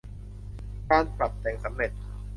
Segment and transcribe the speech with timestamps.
[0.89, 1.91] การปรับแต่งสำเร็จ